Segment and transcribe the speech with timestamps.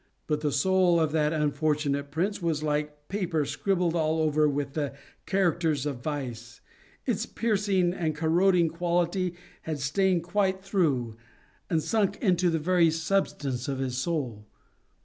[0.25, 4.95] But the soul of that unfortunate prince was like paper scribbled all over with the
[5.27, 6.59] characters of vice;
[7.05, 11.17] its piercing and corroding quality had stained quite through,
[11.69, 14.47] and sunk into the very substance of his soul.